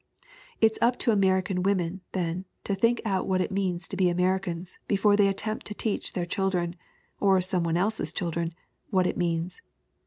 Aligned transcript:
"It's 0.61 0.79
up 0.81 0.97
to 0.97 1.11
American 1.11 1.61
women, 1.61 2.01
then, 2.13 2.45
to 2.63 2.73
think 2.73 3.03
out 3.05 3.27
what 3.27 3.39
it 3.39 3.51
means 3.51 3.87
to 3.87 3.95
be 3.95 4.09
Americans 4.09 4.79
before 4.87 5.15
they 5.15 5.27
attempt 5.27 5.67
to 5.67 5.75
teach 5.75 6.13
their 6.13 6.25
children 6.25 6.75
or 7.19 7.39
some 7.39 7.63
one 7.63 7.77
else's 7.77 8.11
children 8.11 8.55
what 8.89 9.05
it 9.05 9.15
means. 9.15 9.61